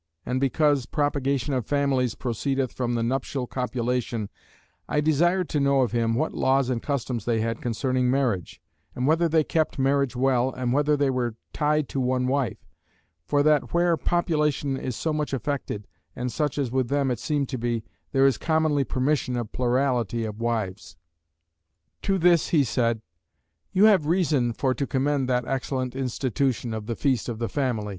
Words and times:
And 0.25 0.39
because 0.41 0.87
propagation 0.87 1.53
of 1.53 1.67
families 1.67 2.15
proceedeth 2.15 2.71
from 2.73 2.95
the 2.95 3.03
nuptial 3.03 3.45
copulation, 3.45 4.29
I 4.89 4.99
desired 4.99 5.47
to 5.49 5.59
know 5.59 5.81
of 5.81 5.91
him 5.91 6.15
what 6.15 6.33
laws 6.33 6.71
and 6.71 6.81
customs 6.81 7.25
they 7.25 7.39
had 7.41 7.61
concerning 7.61 8.09
marriage; 8.09 8.59
and 8.95 9.05
whether 9.05 9.29
they 9.29 9.43
kept 9.43 9.77
marriage 9.77 10.15
well 10.15 10.49
and 10.53 10.73
whether 10.73 10.97
they 10.97 11.11
were 11.11 11.35
tied 11.53 11.87
to 11.89 11.99
one 11.99 12.25
wife; 12.25 12.57
for 13.27 13.43
that 13.43 13.75
where 13.75 13.95
population 13.95 14.75
is 14.75 14.95
so 14.95 15.13
much 15.13 15.33
affected,' 15.33 15.87
and 16.15 16.31
such 16.31 16.57
as 16.57 16.71
with 16.71 16.89
them 16.89 17.11
it 17.11 17.19
seemed 17.19 17.47
to 17.49 17.59
be, 17.59 17.83
there 18.11 18.25
is 18.25 18.39
commonly 18.39 18.83
permission 18.83 19.37
of 19.37 19.51
plurality 19.51 20.25
of 20.25 20.39
wives. 20.41 20.97
To 22.01 22.17
this 22.17 22.49
he 22.49 22.63
said, 22.63 23.03
"You 23.71 23.83
have 23.85 24.07
reason 24.07 24.51
for 24.53 24.73
to 24.73 24.87
commend 24.87 25.29
that 25.29 25.45
excellent 25.47 25.95
institution 25.95 26.73
of 26.73 26.87
the 26.87 26.95
Feast 26.95 27.29
of 27.29 27.37
the 27.37 27.47
Family. 27.47 27.89